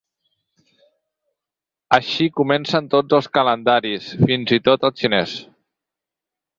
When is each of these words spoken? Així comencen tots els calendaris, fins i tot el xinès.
Així 1.99 2.27
comencen 2.39 2.89
tots 2.97 3.19
els 3.21 3.31
calendaris, 3.39 4.11
fins 4.27 4.59
i 4.59 4.63
tot 4.71 4.91
el 4.91 4.99
xinès. 5.05 5.41